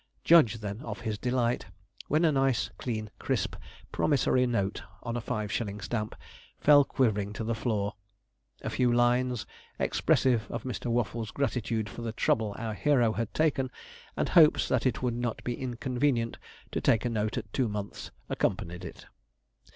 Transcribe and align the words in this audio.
Judge, 0.23 0.55
then, 0.61 0.81
of 0.81 1.01
his 1.01 1.19
delight, 1.19 1.67
when 2.07 2.25
a 2.25 2.31
nice, 2.31 2.71
clean, 2.79 3.11
crisp 3.19 3.55
promissory 3.91 4.47
note, 4.47 4.81
on 5.03 5.15
a 5.15 5.21
five 5.21 5.51
shilling 5.51 5.79
stamp, 5.79 6.15
fell 6.57 6.83
quivering 6.83 7.33
to 7.33 7.43
the 7.43 7.53
floor. 7.53 7.93
A 8.63 8.71
few 8.71 8.91
lines, 8.91 9.45
expressive 9.77 10.47
of 10.49 10.63
Mr. 10.63 10.87
Waffles' 10.87 11.29
gratitude 11.29 11.87
for 11.87 12.01
the 12.01 12.13
trouble 12.13 12.55
our 12.57 12.73
hero 12.73 13.11
had 13.13 13.31
taken, 13.35 13.69
and 14.17 14.29
hopes 14.29 14.67
that 14.69 14.87
it 14.87 15.03
would 15.03 15.13
not 15.15 15.43
be 15.43 15.53
inconvenient 15.53 16.39
to 16.71 16.81
take 16.81 17.05
a 17.05 17.07
note 17.11 17.37
at 17.37 17.53
two 17.53 17.67
months, 17.67 18.09
accompanied 18.27 18.83
it. 18.83 19.05